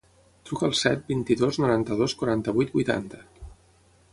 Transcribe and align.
Truca 0.49 0.63
al 0.67 0.71
set, 0.79 1.03
vint-i-dos, 1.11 1.59
noranta-dos, 1.65 2.15
quaranta-vuit, 2.23 2.73
vuitanta. 2.79 3.21